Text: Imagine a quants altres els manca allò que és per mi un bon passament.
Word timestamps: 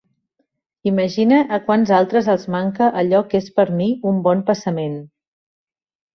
Imagine 0.91 1.37
a 1.57 1.59
quants 1.67 1.91
altres 1.97 2.29
els 2.35 2.47
manca 2.55 2.89
allò 3.03 3.21
que 3.35 3.43
és 3.45 3.51
per 3.61 3.67
mi 3.83 3.91
un 4.15 4.19
bon 4.31 4.43
passament. 4.51 4.99